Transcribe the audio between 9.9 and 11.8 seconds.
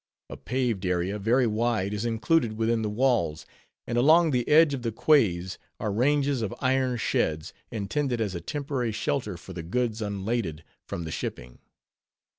unladed from the shipping.